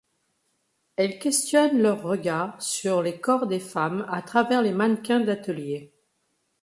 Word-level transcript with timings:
Elle 0.95 1.19
questionne 1.19 1.79
leur 1.79 2.01
regard 2.01 2.59
sur 2.59 3.03
les 3.03 3.19
corps 3.19 3.45
des 3.45 3.59
femmes 3.59 4.07
à 4.09 4.23
travers 4.23 4.63
les 4.63 4.71
mannequins 4.71 5.19
d'atelier. 5.19 5.93